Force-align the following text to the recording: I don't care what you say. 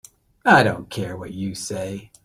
I 0.45 0.63
don't 0.63 0.89
care 0.89 1.15
what 1.15 1.31
you 1.31 1.53
say. 1.53 2.11